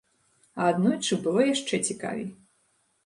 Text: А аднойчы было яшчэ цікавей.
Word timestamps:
А 0.61 0.69
аднойчы 0.75 1.19
было 1.27 1.45
яшчэ 1.53 1.75
цікавей. 1.91 2.27